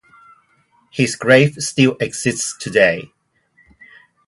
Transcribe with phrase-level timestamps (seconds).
[0.89, 3.11] His grave still exists today.